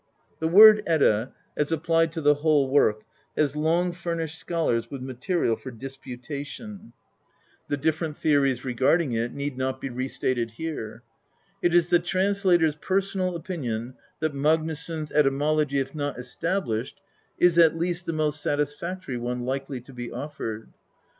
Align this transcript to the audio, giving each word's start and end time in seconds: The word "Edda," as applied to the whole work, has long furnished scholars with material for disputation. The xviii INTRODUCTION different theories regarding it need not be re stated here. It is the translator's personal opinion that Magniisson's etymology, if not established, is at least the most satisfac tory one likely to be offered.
The 0.39 0.47
word 0.47 0.81
"Edda," 0.87 1.31
as 1.55 1.71
applied 1.71 2.11
to 2.13 2.21
the 2.21 2.33
whole 2.33 2.67
work, 2.71 3.03
has 3.37 3.55
long 3.55 3.91
furnished 3.91 4.39
scholars 4.39 4.89
with 4.89 4.99
material 5.03 5.55
for 5.55 5.69
disputation. 5.69 6.93
The 7.67 7.75
xviii 7.75 7.75
INTRODUCTION 7.77 7.81
different 7.83 8.17
theories 8.17 8.65
regarding 8.65 9.11
it 9.11 9.31
need 9.31 9.59
not 9.59 9.79
be 9.79 9.89
re 9.91 10.07
stated 10.07 10.49
here. 10.53 11.03
It 11.61 11.75
is 11.75 11.91
the 11.91 11.99
translator's 11.99 12.77
personal 12.77 13.35
opinion 13.35 13.93
that 14.21 14.33
Magniisson's 14.33 15.11
etymology, 15.11 15.77
if 15.77 15.93
not 15.93 16.17
established, 16.17 16.99
is 17.37 17.59
at 17.59 17.77
least 17.77 18.07
the 18.07 18.11
most 18.13 18.43
satisfac 18.43 19.03
tory 19.03 19.19
one 19.19 19.45
likely 19.45 19.81
to 19.81 19.93
be 19.93 20.11
offered. 20.11 20.73